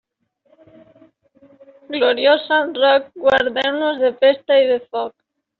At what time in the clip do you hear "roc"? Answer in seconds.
2.79-3.07